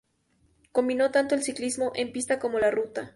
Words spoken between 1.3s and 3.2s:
el ciclismo en pista como la ruta.